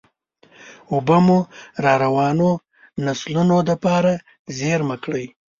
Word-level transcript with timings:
اوبه 0.91 1.17
مو 1.25 1.39
راروانو 1.83 2.49
نسلونو 3.05 3.57
دپاره 3.69 4.11
زېرمه 4.57 4.95
کړئ. 5.03 5.25